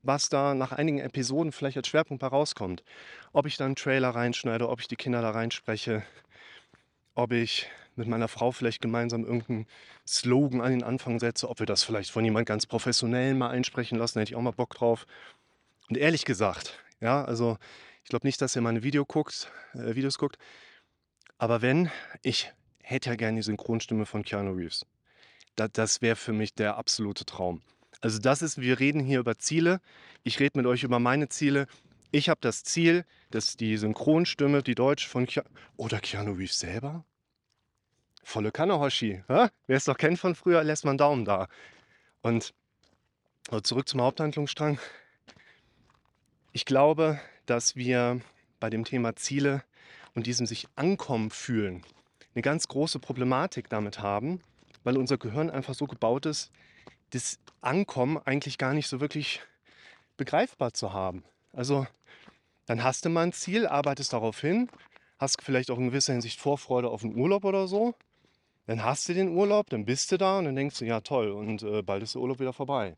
was 0.02 0.28
da 0.28 0.54
nach 0.54 0.72
einigen 0.72 1.00
Episoden 1.00 1.52
vielleicht 1.52 1.76
als 1.76 1.88
Schwerpunkt 1.88 2.22
herauskommt. 2.22 2.84
Ob 3.32 3.46
ich 3.46 3.56
dann 3.56 3.66
einen 3.66 3.76
Trailer 3.76 4.10
reinschneide, 4.10 4.68
ob 4.68 4.80
ich 4.80 4.88
die 4.88 4.96
Kinder 4.96 5.20
da 5.20 5.30
reinspreche, 5.30 6.04
ob 7.14 7.32
ich 7.32 7.68
mit 7.96 8.08
meiner 8.08 8.28
Frau 8.28 8.50
vielleicht 8.50 8.80
gemeinsam 8.80 9.24
irgendeinen 9.24 9.66
Slogan 10.06 10.60
an 10.60 10.70
den 10.70 10.82
Anfang 10.82 11.18
setze, 11.20 11.48
ob 11.48 11.58
wir 11.58 11.66
das 11.66 11.82
vielleicht 11.82 12.10
von 12.10 12.24
jemand 12.24 12.46
ganz 12.46 12.66
professionell 12.66 13.34
mal 13.34 13.50
einsprechen 13.50 13.98
lassen, 13.98 14.14
da 14.14 14.20
hätte 14.20 14.32
ich 14.32 14.36
auch 14.36 14.42
mal 14.42 14.52
Bock 14.52 14.74
drauf. 14.74 15.06
Und 15.88 15.96
ehrlich 15.96 16.24
gesagt, 16.24 16.78
ja, 17.00 17.24
also 17.24 17.58
ich 18.04 18.10
glaube 18.10 18.26
nicht, 18.26 18.40
dass 18.40 18.56
ihr 18.56 18.62
meine 18.62 18.82
Video 18.82 19.04
guckt, 19.04 19.50
äh, 19.74 19.94
Videos 19.94 20.18
guckt, 20.18 20.38
aber 21.38 21.62
wenn, 21.62 21.90
ich 22.22 22.52
hätte 22.82 23.10
ja 23.10 23.16
gerne 23.16 23.38
die 23.38 23.42
Synchronstimme 23.42 24.06
von 24.06 24.22
Keanu 24.22 24.52
Reeves. 24.52 24.86
Das, 25.56 25.70
das 25.72 26.02
wäre 26.02 26.16
für 26.16 26.32
mich 26.32 26.54
der 26.54 26.76
absolute 26.76 27.24
Traum. 27.24 27.62
Also 28.00 28.18
das 28.18 28.42
ist, 28.42 28.60
wir 28.60 28.80
reden 28.80 29.00
hier 29.00 29.20
über 29.20 29.38
Ziele. 29.38 29.80
Ich 30.22 30.40
rede 30.40 30.58
mit 30.58 30.66
euch 30.66 30.84
über 30.84 30.98
meine 30.98 31.28
Ziele. 31.28 31.66
Ich 32.10 32.28
habe 32.28 32.40
das 32.40 32.64
Ziel, 32.64 33.04
dass 33.30 33.56
die 33.56 33.76
Synchronstimme, 33.76 34.62
die 34.62 34.74
Deutsch 34.74 35.06
von 35.06 35.26
Keanu, 35.26 35.48
oder 35.76 36.00
Keanu 36.00 36.32
Reeves 36.32 36.58
selber? 36.58 37.04
Volle 38.22 38.52
Kanne, 38.52 38.78
Hoshi. 38.78 39.22
Wer 39.28 39.50
es 39.68 39.84
doch 39.84 39.96
kennt 39.96 40.18
von 40.18 40.34
früher, 40.34 40.62
lässt 40.64 40.84
man 40.84 40.98
Daumen 40.98 41.24
da. 41.24 41.48
Und 42.22 42.52
zurück 43.62 43.88
zum 43.88 44.02
Haupthandlungsstrang. 44.02 44.78
Ich 46.52 46.64
glaube, 46.64 47.20
dass 47.46 47.76
wir 47.76 48.20
bei 48.58 48.70
dem 48.70 48.84
Thema 48.84 49.16
Ziele 49.16 49.62
und 50.14 50.26
diesem 50.26 50.46
sich 50.46 50.66
ankommen 50.76 51.30
fühlen 51.30 51.84
eine 52.34 52.42
ganz 52.42 52.68
große 52.68 52.98
Problematik 52.98 53.68
damit 53.68 54.00
haben, 54.00 54.40
weil 54.84 54.96
unser 54.96 55.18
Gehirn 55.18 55.50
einfach 55.50 55.74
so 55.74 55.86
gebaut 55.86 56.26
ist, 56.26 56.50
das 57.10 57.38
Ankommen 57.60 58.18
eigentlich 58.18 58.56
gar 58.56 58.72
nicht 58.72 58.88
so 58.88 59.00
wirklich 59.00 59.40
begreifbar 60.16 60.72
zu 60.72 60.92
haben. 60.92 61.24
Also 61.52 61.86
dann 62.66 62.84
hast 62.84 63.04
du 63.04 63.08
mal 63.08 63.22
ein 63.22 63.32
Ziel, 63.32 63.66
arbeitest 63.66 64.12
darauf 64.12 64.40
hin, 64.40 64.70
hast 65.18 65.42
vielleicht 65.42 65.70
auch 65.70 65.78
in 65.78 65.86
gewisser 65.86 66.12
Hinsicht 66.12 66.40
Vorfreude 66.40 66.88
auf 66.88 67.04
einen 67.04 67.16
Urlaub 67.16 67.44
oder 67.44 67.66
so. 67.66 67.94
Dann 68.66 68.84
hast 68.84 69.08
du 69.08 69.14
den 69.14 69.30
Urlaub, 69.30 69.68
dann 69.70 69.84
bist 69.84 70.12
du 70.12 70.16
da 70.16 70.38
und 70.38 70.44
dann 70.44 70.54
denkst 70.54 70.78
du, 70.78 70.84
ja 70.84 71.00
toll, 71.00 71.30
und 71.30 71.62
äh, 71.62 71.82
bald 71.82 72.02
ist 72.02 72.14
der 72.14 72.22
Urlaub 72.22 72.38
wieder 72.38 72.52
vorbei. 72.52 72.96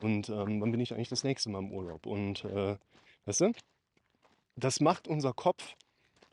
Und 0.00 0.28
ähm, 0.28 0.60
wann 0.60 0.70
bin 0.70 0.80
ich 0.80 0.94
eigentlich 0.94 1.08
das 1.08 1.24
nächste 1.24 1.50
Mal 1.50 1.58
im 1.58 1.72
Urlaub? 1.72 2.06
Und 2.06 2.44
äh, 2.44 2.76
weißt 3.24 3.40
du, 3.40 3.52
das 4.54 4.80
macht 4.80 5.08
unser 5.08 5.32
Kopf 5.32 5.74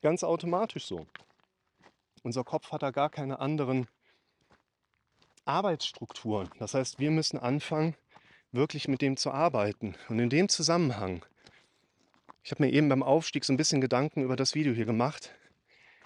ganz 0.02 0.24
automatisch 0.24 0.86
so. 0.86 1.08
Unser 2.22 2.44
Kopf 2.44 2.72
hat 2.72 2.84
da 2.84 2.92
gar 2.92 3.10
keine 3.10 3.40
anderen 3.40 3.88
Arbeitsstrukturen. 5.46 6.50
Das 6.60 6.74
heißt, 6.74 7.00
wir 7.00 7.12
müssen 7.12 7.40
anfangen, 7.40 7.96
wirklich 8.52 8.88
mit 8.88 9.02
dem 9.02 9.18
zu 9.18 9.32
arbeiten. 9.32 9.96
Und 10.10 10.20
in 10.20 10.30
dem 10.30 10.50
Zusammenhang, 10.50 11.26
ich 12.46 12.52
habe 12.52 12.64
mir 12.64 12.72
eben 12.72 12.90
beim 12.90 13.02
Aufstieg 13.02 13.44
so 13.44 13.52
ein 13.52 13.58
bisschen 13.58 13.82
Gedanken 13.82 14.22
über 14.22 14.36
das 14.36 14.54
Video 14.54 14.72
hier 14.72 14.86
gemacht, 14.86 15.32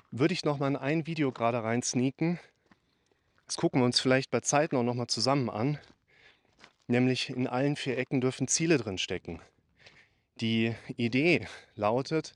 würde 0.10 0.34
ich 0.34 0.46
noch 0.46 0.58
mal 0.58 0.70
in 0.70 0.78
ein 0.78 1.06
Video 1.06 1.34
gerade 1.34 1.62
rein 1.62 1.84
sneaken. 1.84 2.40
Das 3.46 3.58
gucken 3.58 3.82
wir 3.82 3.86
uns 3.86 4.00
vielleicht 4.00 4.32
bei 4.32 4.40
Zeiten 4.40 4.78
auch 4.78 4.84
noch 4.84 4.94
mal 4.94 5.10
zusammen 5.10 5.50
an. 5.50 5.80
Nämlich 6.88 7.30
in 7.30 7.46
allen 7.46 7.76
vier 7.76 7.98
Ecken 7.98 8.22
dürfen 8.22 8.48
Ziele 8.48 8.78
drin 8.78 8.98
stecken. 8.98 9.42
Die 10.40 10.74
Idee 10.96 11.46
lautet, 11.76 12.32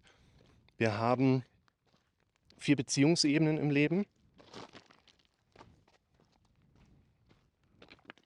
wir 0.77 0.98
haben 0.98 1.45
vier 2.57 2.75
Beziehungsebenen 2.75 3.57
im 3.57 3.72
Leben. 3.72 4.05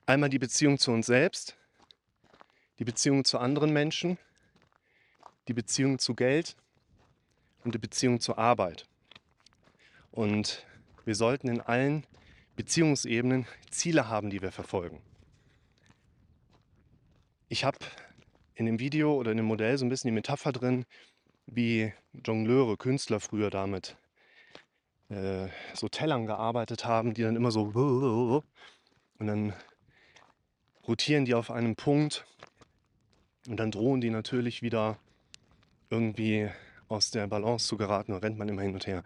Einmal 0.08 0.30
die 0.30 0.40
Beziehung 0.40 0.80
zu 0.80 0.92
uns 0.92 1.06
selbst, 1.06 1.56
die 2.80 2.86
Beziehung 2.86 3.26
zu 3.26 3.38
anderen 3.38 3.72
Menschen, 3.72 4.18
die 5.48 5.54
Beziehung 5.54 6.00
zu 6.00 6.16
Geld 6.16 6.56
und 7.64 7.76
die 7.76 7.80
Beziehung 7.80 8.20
zur 8.20 8.38
Arbeit. 8.38 8.86
Und 10.12 10.66
wir 11.06 11.16
sollten 11.16 11.48
in 11.48 11.62
allen 11.62 12.06
Beziehungsebenen 12.56 13.46
Ziele 13.70 14.08
haben, 14.08 14.30
die 14.30 14.42
wir 14.42 14.52
verfolgen. 14.52 15.02
Ich 17.50 17.64
habe 17.64 17.78
in 18.56 18.66
dem 18.66 18.80
Video 18.80 19.16
oder 19.16 19.32
in 19.32 19.38
dem 19.38 19.46
Modell 19.46 19.78
so 19.78 19.86
ein 19.86 19.90
bisschen 19.90 20.10
die 20.10 20.16
Metapher 20.16 20.52
drin, 20.52 20.86
wie 21.46 21.94
Jongleure, 22.26 22.76
Künstler 22.76 23.20
früher 23.20 23.50
damit 23.50 23.96
äh, 25.10 25.48
so 25.74 25.88
Tellern 25.88 26.26
gearbeitet 26.26 26.84
haben, 26.84 27.14
die 27.14 27.22
dann 27.22 27.36
immer 27.36 27.52
so 27.52 28.44
und 29.20 29.28
dann 29.28 29.54
rotieren 30.88 31.26
die 31.26 31.34
auf 31.34 31.52
einem 31.52 31.76
Punkt 31.76 32.26
und 33.48 33.58
dann 33.58 33.72
drohen 33.72 34.02
die 34.02 34.10
natürlich 34.10 34.62
wieder 34.62 34.98
irgendwie 35.90 36.50
aus 36.88 37.12
der 37.12 37.28
Balance 37.28 37.68
zu 37.68 37.78
geraten 37.78 38.14
und 38.14 38.24
rennt 38.24 38.38
man 38.38 38.50
immer 38.50 38.62
hin 38.62 38.74
und 38.74 38.88
her. 38.88 39.04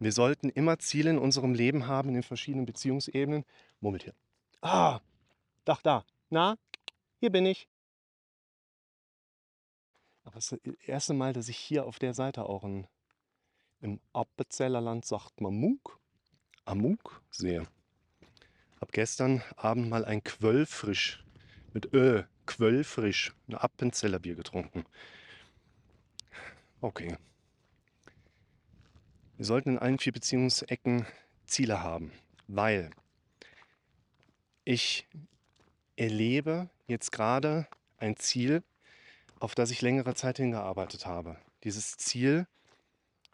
Wir 0.00 0.12
sollten 0.12 0.48
immer 0.48 0.78
Ziele 0.78 1.10
in 1.10 1.18
unserem 1.18 1.54
Leben 1.54 1.86
haben, 1.86 2.08
in 2.08 2.14
den 2.14 2.22
verschiedenen 2.22 2.66
Beziehungsebenen. 2.66 3.44
Moment 3.80 4.02
hier. 4.02 4.14
Ah, 4.60 5.00
Dach 5.64 5.80
da. 5.82 6.04
Na, 6.30 6.56
hier 7.20 7.30
bin 7.30 7.46
ich. 7.46 7.68
Aber 10.24 10.36
es 10.36 10.52
ist 10.52 10.60
das 10.64 10.74
erste 10.86 11.14
Mal, 11.14 11.32
dass 11.32 11.48
ich 11.48 11.56
hier 11.56 11.86
auf 11.86 11.98
der 11.98 12.14
Seite 12.14 12.46
auch 12.46 12.64
ein, 12.64 12.86
im 13.80 14.00
Appenzellerland 14.12 15.04
sagt 15.04 15.40
man 15.40 15.54
Munk, 15.54 15.88
Amunk 16.64 17.20
sehe 17.30 17.66
habe 18.84 18.92
gestern 18.92 19.42
Abend 19.56 19.88
mal 19.88 20.04
ein 20.04 20.22
Quöllfrisch 20.22 21.24
mit 21.72 21.94
Ö, 21.94 22.22
Quöllfrisch, 22.44 23.32
ein 23.48 23.54
Appenzeller 23.54 24.18
Bier 24.18 24.34
getrunken. 24.34 24.84
Okay. 26.84 27.16
Wir 29.38 29.46
sollten 29.46 29.70
in 29.70 29.78
allen 29.78 29.98
vier 29.98 30.12
Beziehungsecken 30.12 31.06
Ziele 31.46 31.82
haben, 31.82 32.12
weil 32.46 32.90
ich 34.66 35.08
erlebe 35.96 36.68
jetzt 36.86 37.10
gerade 37.10 37.68
ein 37.96 38.18
Ziel, 38.18 38.62
auf 39.40 39.54
das 39.54 39.70
ich 39.70 39.80
längere 39.80 40.14
Zeit 40.14 40.36
hingearbeitet 40.36 41.06
habe. 41.06 41.38
Dieses 41.62 41.96
Ziel, 41.96 42.46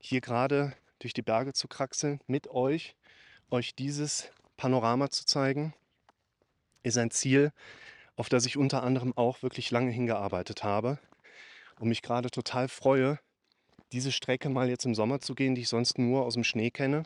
hier 0.00 0.20
gerade 0.20 0.76
durch 1.00 1.12
die 1.12 1.22
Berge 1.22 1.52
zu 1.52 1.66
kraxeln, 1.66 2.20
mit 2.28 2.46
euch, 2.46 2.94
euch 3.50 3.74
dieses 3.74 4.30
Panorama 4.56 5.10
zu 5.10 5.26
zeigen, 5.26 5.74
ist 6.84 6.98
ein 6.98 7.10
Ziel, 7.10 7.52
auf 8.14 8.28
das 8.28 8.46
ich 8.46 8.56
unter 8.56 8.84
anderem 8.84 9.12
auch 9.16 9.42
wirklich 9.42 9.72
lange 9.72 9.90
hingearbeitet 9.90 10.62
habe 10.62 11.00
und 11.80 11.88
mich 11.88 12.02
gerade 12.02 12.30
total 12.30 12.68
freue, 12.68 13.18
diese 13.92 14.12
Strecke 14.12 14.48
mal 14.48 14.68
jetzt 14.68 14.84
im 14.84 14.94
Sommer 14.94 15.20
zu 15.20 15.34
gehen, 15.34 15.54
die 15.54 15.62
ich 15.62 15.68
sonst 15.68 15.98
nur 15.98 16.24
aus 16.24 16.34
dem 16.34 16.44
Schnee 16.44 16.70
kenne. 16.70 17.04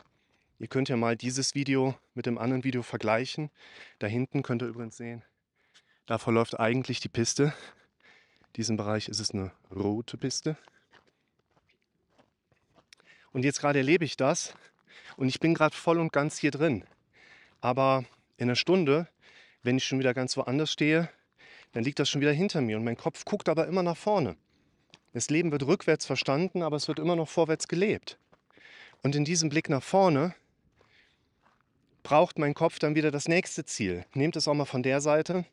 Ihr 0.59 0.67
könnt 0.67 0.89
ja 0.89 0.97
mal 0.97 1.15
dieses 1.17 1.55
Video 1.55 1.95
mit 2.13 2.25
dem 2.25 2.37
anderen 2.37 2.63
Video 2.63 2.81
vergleichen. 2.81 3.49
Da 3.99 4.07
hinten 4.07 4.43
könnt 4.43 4.61
ihr 4.61 4.67
übrigens 4.67 4.97
sehen, 4.97 5.23
da 6.05 6.17
verläuft 6.17 6.59
eigentlich 6.59 6.99
die 6.99 7.09
Piste. 7.09 7.53
In 8.47 8.53
diesem 8.57 8.77
Bereich 8.77 9.09
ist 9.09 9.19
es 9.19 9.31
eine 9.31 9.51
rote 9.75 10.17
Piste. 10.17 10.57
Und 13.33 13.43
jetzt 13.43 13.59
gerade 13.59 13.79
erlebe 13.79 14.05
ich 14.05 14.15
das 14.15 14.53
und 15.17 15.27
ich 15.27 15.39
bin 15.39 15.53
gerade 15.53 15.75
voll 15.75 15.99
und 15.99 16.13
ganz 16.13 16.37
hier 16.37 16.51
drin. 16.51 16.85
Aber 17.59 18.05
in 18.37 18.47
einer 18.47 18.55
Stunde, 18.55 19.09
wenn 19.63 19.77
ich 19.77 19.83
schon 19.83 19.99
wieder 19.99 20.13
ganz 20.13 20.37
woanders 20.37 20.71
stehe, 20.71 21.09
dann 21.73 21.83
liegt 21.83 21.99
das 21.99 22.09
schon 22.09 22.21
wieder 22.21 22.31
hinter 22.31 22.61
mir 22.61 22.77
und 22.77 22.85
mein 22.85 22.95
Kopf 22.95 23.25
guckt 23.25 23.49
aber 23.49 23.67
immer 23.67 23.83
nach 23.83 23.97
vorne. 23.97 24.37
Das 25.15 25.29
Leben 25.29 25.53
wird 25.53 25.65
rückwärts 25.65 26.05
verstanden, 26.05 26.61
aber 26.61 26.75
es 26.75 26.89
wird 26.89 26.99
immer 26.99 27.15
noch 27.15 27.29
vorwärts 27.29 27.69
gelebt. 27.69 28.19
Und 29.01 29.15
in 29.15 29.23
diesem 29.23 29.47
Blick 29.47 29.69
nach 29.69 29.81
vorne 29.81 30.35
braucht 32.03 32.37
mein 32.37 32.53
Kopf 32.53 32.79
dann 32.79 32.95
wieder 32.95 33.11
das 33.11 33.29
nächste 33.29 33.63
Ziel. 33.63 34.05
Nehmt 34.13 34.35
es 34.35 34.45
auch 34.49 34.53
mal 34.53 34.65
von 34.65 34.83
der 34.83 34.99
Seite. 34.99 35.45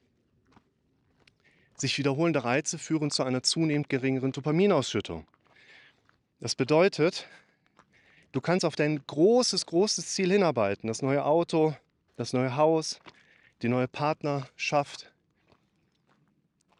sich 1.77 1.97
wiederholende 1.97 2.43
Reize 2.43 2.77
führen 2.77 3.13
zu 3.13 3.23
einer 3.23 3.45
zunehmend 3.45 3.89
geringeren 3.89 4.33
Dopaminausschüttung. 4.33 5.29
Das 6.41 6.57
bedeutet, 6.57 7.29
du 8.33 8.41
kannst 8.41 8.65
auf 8.65 8.75
dein 8.75 9.01
großes, 9.07 9.67
großes 9.67 10.09
Ziel 10.09 10.33
hinarbeiten. 10.33 10.89
Das 10.89 11.03
neue 11.03 11.25
Auto, 11.25 11.77
das 12.17 12.33
neue 12.33 12.57
Haus, 12.57 12.99
die 13.63 13.69
neue 13.69 13.87
Partnerschaft. 13.87 15.13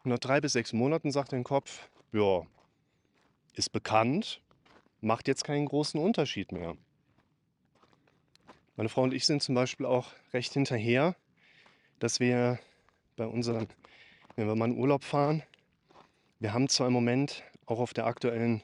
Und 0.03 0.11
nach 0.11 0.19
drei 0.19 0.41
bis 0.41 0.55
sechs 0.55 0.73
Monaten 0.73 1.13
sagt 1.13 1.33
dein 1.33 1.45
Kopf, 1.45 1.89
ja, 2.13 2.45
ist 3.55 3.71
bekannt, 3.71 4.41
macht 5.01 5.29
jetzt 5.29 5.45
keinen 5.45 5.67
großen 5.67 6.01
Unterschied 6.01 6.53
mehr. 6.53 6.77
Meine 8.77 8.89
Frau 8.89 9.03
und 9.03 9.13
ich 9.13 9.27
sind 9.27 9.43
zum 9.43 9.55
Beispiel 9.55 9.87
auch 9.87 10.13
recht 10.33 10.53
hinterher, 10.53 11.15
dass 11.99 12.21
wir 12.21 12.59
bei 13.17 13.27
unseren, 13.27 13.69
wenn 14.37 14.47
wir 14.47 14.55
mal 14.55 14.71
in 14.71 14.79
Urlaub 14.79 15.05
fahren, 15.05 15.43
wir 16.41 16.53
haben 16.53 16.69
zwar 16.69 16.87
im 16.87 16.93
Moment 16.93 17.43
auch 17.67 17.79
auf 17.79 17.95
der 17.95 18.07
aktuellen 18.07 18.63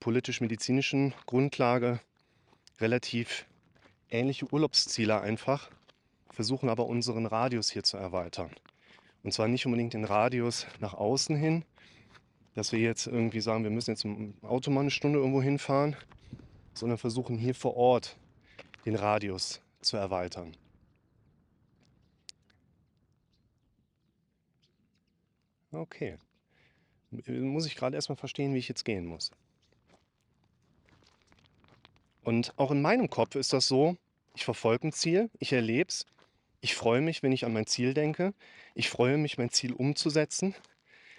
politisch-medizinischen 0.00 1.14
Grundlage 1.26 2.00
relativ 2.80 3.46
ähnliche 4.10 4.52
Urlaubsziele 4.52 5.20
einfach, 5.20 5.70
versuchen 6.30 6.68
aber 6.68 6.86
unseren 6.86 7.26
Radius 7.26 7.70
hier 7.70 7.84
zu 7.84 7.96
erweitern. 7.96 8.50
Und 9.22 9.32
zwar 9.32 9.48
nicht 9.48 9.64
unbedingt 9.64 9.94
den 9.94 10.04
Radius 10.04 10.66
nach 10.80 10.94
außen 10.94 11.36
hin, 11.36 11.64
dass 12.54 12.72
wir 12.72 12.78
jetzt 12.78 13.06
irgendwie 13.06 13.40
sagen, 13.40 13.64
wir 13.64 13.70
müssen 13.70 13.90
jetzt 13.90 14.04
im 14.04 14.34
Auto 14.42 14.70
mal 14.70 14.80
eine 14.80 14.90
Stunde 14.90 15.18
irgendwo 15.18 15.42
hinfahren, 15.42 15.96
sondern 16.72 16.98
versuchen 16.98 17.36
hier 17.36 17.54
vor 17.54 17.76
Ort 17.76 18.16
den 18.84 18.94
Radius 18.94 19.60
zu 19.80 19.96
erweitern. 19.96 20.56
Okay. 25.72 26.16
Muss 27.10 27.66
ich 27.66 27.76
gerade 27.76 27.96
erstmal 27.96 28.16
verstehen, 28.16 28.54
wie 28.54 28.58
ich 28.58 28.68
jetzt 28.68 28.84
gehen 28.84 29.06
muss. 29.06 29.30
Und 32.22 32.54
auch 32.58 32.70
in 32.70 32.80
meinem 32.80 33.10
Kopf 33.10 33.34
ist 33.34 33.52
das 33.52 33.66
so, 33.66 33.96
ich 34.34 34.44
verfolge 34.44 34.88
ein 34.88 34.92
Ziel, 34.92 35.30
ich 35.38 35.52
erlebe 35.52 35.88
es, 35.88 36.06
ich 36.60 36.74
freue 36.74 37.00
mich, 37.00 37.22
wenn 37.22 37.32
ich 37.32 37.44
an 37.44 37.52
mein 37.52 37.66
Ziel 37.66 37.92
denke, 37.92 38.32
ich 38.74 38.88
freue 38.88 39.18
mich, 39.18 39.36
mein 39.36 39.50
Ziel 39.50 39.72
umzusetzen, 39.74 40.54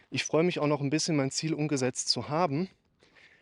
ich 0.09 0.24
freue 0.24 0.43
mich 0.43 0.59
auch 0.59 0.67
noch 0.67 0.81
ein 0.81 0.89
bisschen, 0.89 1.15
mein 1.15 1.31
Ziel 1.31 1.53
umgesetzt 1.53 2.09
zu 2.09 2.29
haben, 2.29 2.69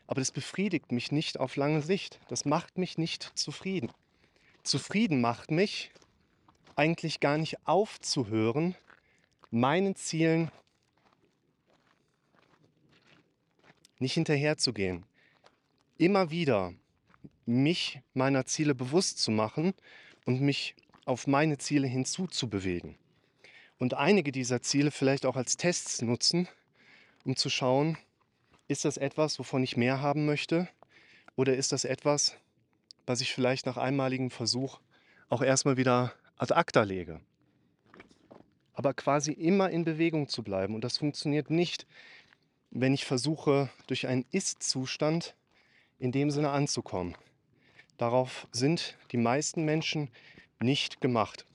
aber 0.08 0.22
das 0.22 0.32
befriedigt 0.32 0.92
mich 0.92 1.12
nicht 1.12 1.40
auf 1.40 1.56
lange 1.56 1.82
Sicht. 1.82 2.20
Das 2.28 2.46
macht 2.46 2.78
mich 2.78 2.98
nicht 2.98 3.32
zufrieden. 3.36 3.92
Zufrieden 4.64 5.22
macht 5.22 5.52
mich 5.52 5.92
eigentlich 6.76 7.20
gar 7.20 7.38
nicht 7.38 7.68
aufzuhören, 7.68 8.76
meinen 9.52 9.96
Zielen 9.96 10.52
nicht 14.00 14.14
hinterherzugehen. 14.14 15.06
Immer 15.98 16.32
wieder 16.32 16.74
mich 17.46 18.02
meiner 18.14 18.46
Ziele 18.46 18.74
bewusst 18.74 19.20
zu 19.20 19.32
machen 19.32 19.74
und 20.26 20.42
mich 20.42 20.76
auf 21.06 21.28
meine 21.28 21.58
Ziele 21.58 21.88
hinzuzubewegen. 21.88 22.98
Und 23.80 23.96
einige 23.96 24.32
dieser 24.32 24.62
Ziele 24.62 24.92
vielleicht 24.92 25.26
auch 25.26 25.36
als 25.36 25.58
Tests 25.58 26.02
nutzen, 26.02 26.48
um 27.26 27.36
zu 27.36 27.50
schauen, 27.50 27.98
ist 28.68 28.86
das 28.86 28.98
etwas, 28.98 29.40
wovon 29.40 29.64
ich 29.64 29.78
mehr 29.78 30.02
haben 30.02 30.26
möchte? 30.26 30.70
Oder 31.36 31.56
ist 31.56 31.72
das 31.72 31.86
etwas, 31.86 32.36
was 33.06 33.22
ich 33.22 33.34
vielleicht 33.34 33.66
nach 33.66 33.78
einmaligem 33.78 34.32
Versuch 34.32 34.80
auch 35.30 35.42
erstmal 35.42 35.78
wieder 35.78 36.14
ad 36.38 36.54
acta 36.54 36.84
lege? 36.84 37.20
Aber 38.74 38.94
quasi 38.94 39.32
immer 39.32 39.70
in 39.70 39.84
Bewegung 39.84 40.28
zu 40.28 40.44
bleiben. 40.44 40.76
Und 40.76 40.84
das 40.84 40.98
funktioniert 40.98 41.50
nicht, 41.50 41.86
wenn 42.72 42.94
ich 42.94 43.06
versuche, 43.06 43.70
durch 43.88 44.08
einen 44.08 44.26
Ist-Zustand 44.32 45.36
in 46.00 46.12
dem 46.12 46.32
Sinne 46.32 46.50
anzukommen. 46.50 47.16
Darauf 47.98 48.48
sind 48.52 48.98
die 49.12 49.18
meisten 49.18 49.64
Menschen 49.64 50.10
nicht 50.60 51.02
gemacht. 51.02 51.46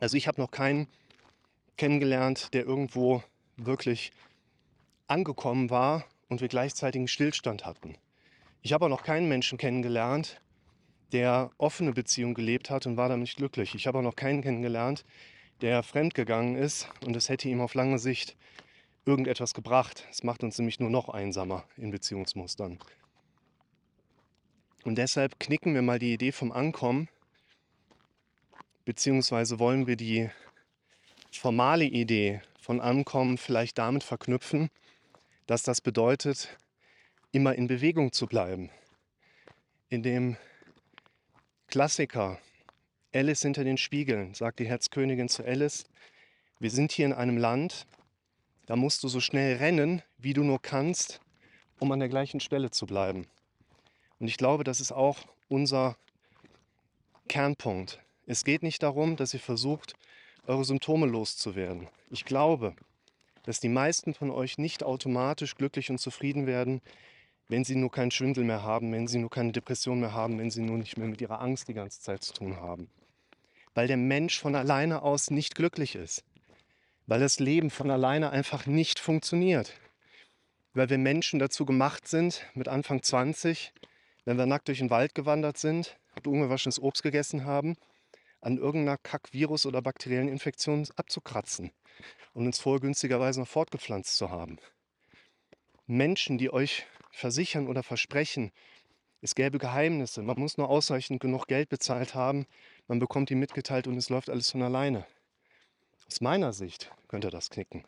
Also 0.00 0.16
ich 0.16 0.28
habe 0.28 0.40
noch 0.40 0.50
keinen 0.50 0.88
kennengelernt, 1.76 2.52
der 2.54 2.64
irgendwo 2.64 3.22
wirklich 3.56 4.12
angekommen 5.06 5.70
war 5.70 6.04
und 6.28 6.40
wir 6.40 6.48
gleichzeitig 6.48 7.00
einen 7.00 7.08
Stillstand 7.08 7.64
hatten. 7.64 7.96
Ich 8.62 8.72
habe 8.72 8.86
auch 8.86 8.90
noch 8.90 9.02
keinen 9.02 9.28
Menschen 9.28 9.58
kennengelernt, 9.58 10.40
der 11.12 11.50
offene 11.58 11.92
Beziehung 11.92 12.34
gelebt 12.34 12.70
hat 12.70 12.86
und 12.86 12.96
war 12.96 13.08
damit 13.08 13.22
nicht 13.22 13.36
glücklich. 13.36 13.74
Ich 13.74 13.86
habe 13.86 13.98
auch 13.98 14.02
noch 14.02 14.16
keinen 14.16 14.42
kennengelernt, 14.42 15.04
der 15.60 15.82
fremdgegangen 15.82 16.56
ist 16.56 16.88
und 17.04 17.16
es 17.16 17.28
hätte 17.28 17.48
ihm 17.48 17.60
auf 17.60 17.74
lange 17.74 17.98
Sicht 17.98 18.36
irgendetwas 19.04 19.52
gebracht. 19.54 20.06
Es 20.10 20.22
macht 20.22 20.42
uns 20.42 20.58
nämlich 20.58 20.80
nur 20.80 20.90
noch 20.90 21.08
einsamer 21.08 21.64
in 21.76 21.90
Beziehungsmustern. 21.90 22.78
Und 24.84 24.96
deshalb 24.96 25.38
knicken 25.38 25.74
wir 25.74 25.82
mal 25.82 25.98
die 25.98 26.14
Idee 26.14 26.32
vom 26.32 26.50
Ankommen, 26.50 27.08
beziehungsweise 28.84 29.58
wollen 29.58 29.86
wir 29.86 29.96
die 29.96 30.30
formale 31.38 31.84
Idee 31.84 32.42
von 32.60 32.80
Ankommen 32.80 33.38
vielleicht 33.38 33.78
damit 33.78 34.04
verknüpfen, 34.04 34.70
dass 35.46 35.62
das 35.62 35.80
bedeutet, 35.80 36.56
immer 37.32 37.54
in 37.54 37.66
Bewegung 37.66 38.12
zu 38.12 38.26
bleiben. 38.26 38.70
In 39.88 40.02
dem 40.02 40.36
Klassiker 41.66 42.38
Alice 43.14 43.42
hinter 43.42 43.64
den 43.64 43.76
Spiegeln 43.76 44.34
sagt 44.34 44.58
die 44.58 44.66
Herzkönigin 44.66 45.28
zu 45.28 45.44
Alice, 45.44 45.84
wir 46.58 46.70
sind 46.70 46.92
hier 46.92 47.06
in 47.06 47.12
einem 47.12 47.36
Land, 47.36 47.86
da 48.66 48.76
musst 48.76 49.02
du 49.02 49.08
so 49.08 49.20
schnell 49.20 49.56
rennen, 49.56 50.02
wie 50.18 50.32
du 50.32 50.44
nur 50.44 50.62
kannst, 50.62 51.20
um 51.78 51.90
an 51.92 51.98
der 51.98 52.08
gleichen 52.08 52.40
Stelle 52.40 52.70
zu 52.70 52.86
bleiben. 52.86 53.26
Und 54.18 54.28
ich 54.28 54.36
glaube, 54.36 54.64
das 54.64 54.80
ist 54.80 54.92
auch 54.92 55.18
unser 55.48 55.96
Kernpunkt. 57.28 57.98
Es 58.26 58.44
geht 58.44 58.62
nicht 58.62 58.82
darum, 58.82 59.16
dass 59.16 59.34
ihr 59.34 59.40
versucht, 59.40 59.94
eure 60.46 60.64
Symptome 60.64 61.06
loszuwerden. 61.06 61.88
Ich 62.10 62.24
glaube, 62.24 62.74
dass 63.44 63.60
die 63.60 63.68
meisten 63.68 64.14
von 64.14 64.30
euch 64.30 64.58
nicht 64.58 64.82
automatisch 64.82 65.54
glücklich 65.54 65.90
und 65.90 65.98
zufrieden 65.98 66.46
werden, 66.46 66.80
wenn 67.48 67.64
sie 67.64 67.76
nur 67.76 67.90
keinen 67.90 68.10
Schwindel 68.10 68.44
mehr 68.44 68.62
haben, 68.62 68.92
wenn 68.92 69.08
sie 69.08 69.18
nur 69.18 69.30
keine 69.30 69.52
Depression 69.52 70.00
mehr 70.00 70.12
haben, 70.12 70.38
wenn 70.38 70.50
sie 70.50 70.62
nur 70.62 70.78
nicht 70.78 70.96
mehr 70.96 71.08
mit 71.08 71.20
ihrer 71.20 71.40
Angst 71.40 71.68
die 71.68 71.74
ganze 71.74 72.00
Zeit 72.00 72.22
zu 72.22 72.32
tun 72.32 72.56
haben. 72.56 72.88
Weil 73.74 73.88
der 73.88 73.96
Mensch 73.96 74.38
von 74.38 74.54
alleine 74.54 75.02
aus 75.02 75.30
nicht 75.30 75.54
glücklich 75.54 75.94
ist. 75.94 76.24
Weil 77.06 77.20
das 77.20 77.40
Leben 77.40 77.70
von 77.70 77.90
alleine 77.90 78.30
einfach 78.30 78.66
nicht 78.66 78.98
funktioniert. 78.98 79.72
Weil 80.72 80.88
wir 80.88 80.98
Menschen 80.98 81.38
dazu 81.38 81.66
gemacht 81.66 82.08
sind, 82.08 82.46
mit 82.54 82.68
Anfang 82.68 83.02
20, 83.02 83.72
wenn 84.24 84.38
wir 84.38 84.46
nackt 84.46 84.68
durch 84.68 84.78
den 84.78 84.90
Wald 84.90 85.14
gewandert 85.14 85.58
sind 85.58 85.98
und 86.16 86.26
ungewaschenes 86.26 86.80
Obst 86.80 87.02
gegessen 87.02 87.44
haben, 87.44 87.76
an 88.42 88.58
irgendeiner 88.58 88.98
Kack-Virus- 88.98 89.66
oder 89.66 89.80
bakteriellen 89.80 90.28
Infektion 90.28 90.86
abzukratzen 90.96 91.70
und 92.34 92.46
uns 92.46 92.58
vorher 92.58 92.80
günstigerweise 92.80 93.40
noch 93.40 93.48
fortgepflanzt 93.48 94.16
zu 94.16 94.30
haben. 94.30 94.58
Menschen, 95.86 96.38
die 96.38 96.52
euch 96.52 96.86
versichern 97.12 97.68
oder 97.68 97.82
versprechen, 97.82 98.52
es 99.20 99.36
gäbe 99.36 99.58
Geheimnisse, 99.58 100.22
man 100.22 100.38
muss 100.38 100.58
nur 100.58 100.68
ausreichend 100.68 101.20
genug 101.20 101.46
Geld 101.46 101.68
bezahlt 101.68 102.14
haben, 102.14 102.46
man 102.88 102.98
bekommt 102.98 103.30
die 103.30 103.36
mitgeteilt 103.36 103.86
und 103.86 103.96
es 103.96 104.08
läuft 104.08 104.28
alles 104.28 104.50
von 104.50 104.62
alleine. 104.62 105.06
Aus 106.08 106.20
meiner 106.20 106.52
Sicht 106.52 106.90
könnt 107.06 107.24
ihr 107.24 107.30
das 107.30 107.48
knicken. 107.48 107.84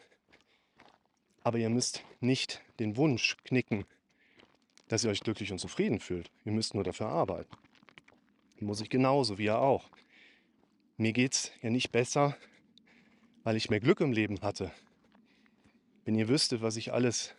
Aber 1.42 1.58
ihr 1.58 1.68
müsst 1.68 2.04
nicht 2.20 2.62
den 2.78 2.96
Wunsch 2.96 3.36
knicken, 3.44 3.84
dass 4.86 5.02
ihr 5.02 5.10
euch 5.10 5.20
glücklich 5.20 5.50
und 5.50 5.58
zufrieden 5.58 5.98
fühlt. 5.98 6.30
Ihr 6.44 6.52
müsst 6.52 6.74
nur 6.74 6.84
dafür 6.84 7.08
arbeiten. 7.08 7.54
Muss 8.60 8.80
ich 8.80 8.88
genauso 8.88 9.36
wie 9.36 9.46
ihr 9.46 9.58
auch. 9.58 9.90
Mir 10.96 11.12
geht 11.12 11.34
es 11.34 11.50
ja 11.60 11.70
nicht 11.70 11.90
besser, 11.90 12.36
weil 13.42 13.56
ich 13.56 13.68
mehr 13.68 13.80
Glück 13.80 14.00
im 14.00 14.12
Leben 14.12 14.40
hatte. 14.42 14.70
Wenn 16.04 16.14
ihr 16.14 16.28
wüsstet, 16.28 16.62
was 16.62 16.76
ich 16.76 16.92
alles, 16.92 17.34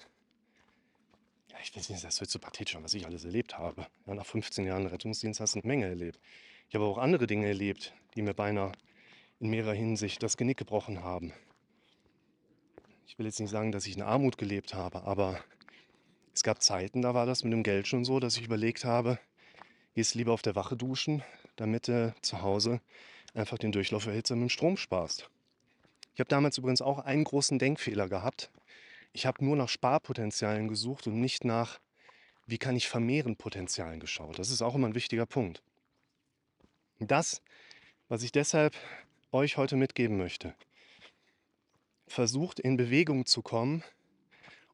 ja, 1.51 1.57
ich 1.63 1.73
weiß 1.73 1.89
nicht, 1.89 2.03
das 2.03 2.19
wird 2.19 2.29
so 2.29 2.37
pathetisch, 2.37 2.77
was 2.81 2.93
ich 2.93 3.05
alles 3.05 3.23
erlebt 3.23 3.57
habe. 3.57 3.87
Ja, 4.07 4.13
nach 4.13 4.25
15 4.25 4.65
Jahren 4.65 4.87
Rettungsdienst 4.87 5.39
hast 5.39 5.55
du 5.55 5.59
eine 5.59 5.67
Menge 5.67 5.85
erlebt. 5.85 6.19
Ich 6.67 6.75
habe 6.75 6.83
auch 6.83 6.97
andere 6.97 7.27
Dinge 7.27 7.47
erlebt, 7.47 7.93
die 8.15 8.23
mir 8.23 8.33
beinahe 8.33 8.73
in 9.39 9.49
mehrerer 9.49 9.73
Hinsicht 9.73 10.21
das 10.21 10.35
Genick 10.35 10.57
gebrochen 10.57 11.01
haben. 11.01 11.31
Ich 13.07 13.17
will 13.17 13.25
jetzt 13.25 13.39
nicht 13.39 13.51
sagen, 13.51 13.71
dass 13.71 13.85
ich 13.85 13.95
in 13.95 14.01
Armut 14.01 14.37
gelebt 14.37 14.73
habe, 14.73 15.03
aber 15.03 15.41
es 16.33 16.43
gab 16.43 16.61
Zeiten, 16.61 17.01
da 17.01 17.13
war 17.13 17.25
das 17.25 17.45
mit 17.45 17.53
dem 17.53 17.63
Geld 17.63 17.87
schon 17.87 18.03
so, 18.03 18.19
dass 18.19 18.35
ich 18.35 18.43
überlegt 18.43 18.83
habe, 18.83 19.17
gehst 19.93 20.13
lieber 20.13 20.33
auf 20.33 20.41
der 20.41 20.55
Wache 20.55 20.75
duschen, 20.75 21.23
damit 21.55 21.87
du 21.87 22.13
zu 22.21 22.41
Hause 22.41 22.81
einfach 23.35 23.57
den 23.57 23.71
Durchlauferhitzer 23.71 24.35
mit 24.35 24.43
dem 24.43 24.49
Strom 24.49 24.77
sparst. 24.77 25.29
Ich 26.13 26.19
habe 26.19 26.29
damals 26.29 26.57
übrigens 26.57 26.81
auch 26.81 26.99
einen 26.99 27.25
großen 27.25 27.59
Denkfehler 27.59 28.07
gehabt. 28.07 28.49
Ich 29.11 29.25
habe 29.25 29.43
nur 29.43 29.55
nach 29.55 29.69
Sparpotenzialen 29.69 30.67
gesucht 30.67 31.07
und 31.07 31.19
nicht 31.19 31.43
nach, 31.43 31.79
wie 32.47 32.57
kann 32.57 32.75
ich 32.75 32.87
vermehren 32.87 33.35
Potenzialen 33.35 33.99
geschaut. 33.99 34.39
Das 34.39 34.49
ist 34.49 34.61
auch 34.61 34.75
immer 34.75 34.87
ein 34.87 34.95
wichtiger 34.95 35.25
Punkt. 35.25 35.61
Das, 36.99 37.41
was 38.07 38.23
ich 38.23 38.31
deshalb 38.31 38.75
euch 39.31 39.57
heute 39.57 39.75
mitgeben 39.75 40.17
möchte. 40.17 40.55
versucht 42.07 42.59
in 42.59 42.77
Bewegung 42.77 43.25
zu 43.25 43.41
kommen 43.41 43.83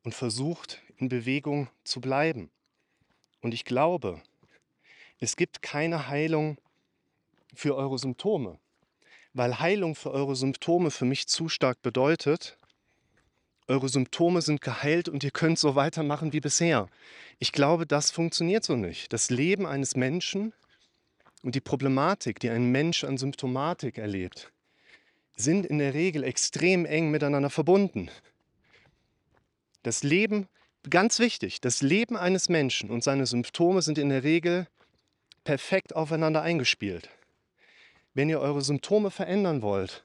und 0.04 0.14
versucht 0.14 0.82
in 0.98 1.10
Bewegung 1.10 1.70
zu 1.84 2.02
bleiben. 2.02 2.52
Und 3.42 3.54
ich 3.54 3.66
glaube, 3.66 4.22
es 5.20 5.36
gibt 5.36 5.62
keine 5.62 6.08
Heilung 6.08 6.58
für 7.54 7.76
eure 7.76 7.98
Symptome, 7.98 8.60
weil 9.34 9.60
Heilung 9.60 9.96
für 9.96 10.12
eure 10.12 10.36
Symptome 10.36 10.92
für 10.92 11.06
mich 11.06 11.28
zu 11.28 11.50
stark 11.50 11.82
bedeutet, 11.82 12.58
eure 13.68 13.90
Symptome 13.90 14.42
sind 14.42 14.62
geheilt 14.62 15.08
und 15.08 15.24
ihr 15.24 15.32
könnt 15.32 15.58
so 15.58 15.76
weitermachen 15.76 16.34
wie 16.34 16.42
bisher. 16.42 16.90
Ich 17.40 17.52
glaube, 17.52 17.86
das 17.86 18.12
funktioniert 18.12 18.64
so 18.64 18.76
nicht. 18.76 19.14
Das 19.14 19.30
Leben 19.30 19.66
eines 19.66 19.96
Menschen 19.96 20.54
und 21.42 21.56
die 21.56 21.62
Problematik, 21.62 22.40
die 22.40 22.50
ein 22.50 22.72
Mensch 22.72 23.04
an 23.04 23.18
Symptomatik 23.18 23.98
erlebt, 23.98 24.52
sind 25.38 25.66
in 25.66 25.78
der 25.78 25.94
Regel 25.94 26.24
extrem 26.24 26.86
eng 26.86 27.12
miteinander 27.12 27.50
verbunden. 27.50 28.10
Das 29.84 30.04
Leben, 30.04 30.48
ganz 30.90 31.20
wichtig, 31.20 31.62
das 31.62 31.82
Leben 31.82 32.18
eines 32.18 32.50
Menschen 32.50 32.90
und 32.90 33.04
seine 33.04 33.26
Symptome 33.26 33.82
sind 33.82 33.98
in 33.98 34.10
der 34.10 34.24
Regel 34.24 34.68
perfekt 35.44 35.96
aufeinander 35.96 36.42
eingespielt. 36.42 37.10
Wenn 38.14 38.30
ihr 38.30 38.40
eure 38.42 38.62
Symptome 38.62 39.12
verändern 39.12 39.62
wollt, 39.62 40.04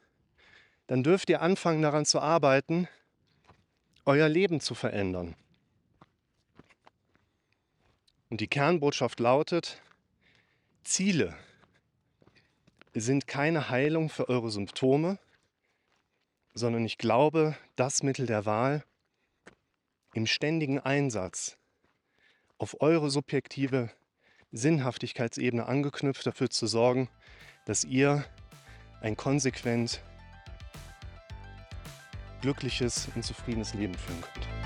dann 0.86 1.02
dürft 1.02 1.28
ihr 1.28 1.42
anfangen 1.42 1.82
daran 1.82 2.04
zu 2.04 2.20
arbeiten, 2.20 2.88
euer 4.04 4.28
Leben 4.28 4.60
zu 4.60 4.74
verändern. 4.74 5.34
Und 8.30 8.40
die 8.40 8.46
Kernbotschaft 8.48 9.18
lautet, 9.18 9.82
Ziele 10.84 11.36
sind 12.94 13.26
keine 13.26 13.70
Heilung 13.70 14.08
für 14.08 14.28
eure 14.28 14.50
Symptome, 14.50 15.18
sondern 16.54 16.84
ich 16.84 16.98
glaube, 16.98 17.56
das 17.74 18.02
Mittel 18.02 18.26
der 18.26 18.46
Wahl 18.46 18.84
im 20.14 20.26
ständigen 20.26 20.78
Einsatz 20.78 21.58
auf 22.58 22.80
eure 22.80 23.10
subjektive 23.10 23.90
Sinnhaftigkeitsebene 24.52 25.66
angeknüpft 25.66 26.26
dafür 26.26 26.48
zu 26.48 26.66
sorgen, 26.66 27.10
dass 27.66 27.84
ihr 27.84 28.24
ein 29.02 29.16
konsequent 29.16 30.00
glückliches 32.40 33.08
und 33.14 33.24
zufriedenes 33.24 33.74
Leben 33.74 33.94
führen 33.94 34.22
könnt. 34.22 34.65